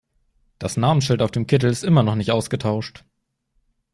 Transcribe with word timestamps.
Das 0.57 0.77
Namensschild 0.77 1.21
auf 1.21 1.29
dem 1.29 1.45
Kittel 1.45 1.69
ist 1.69 1.83
immer 1.83 2.01
noch 2.01 2.15
nicht 2.15 2.31
ausgetauscht. 2.31 3.05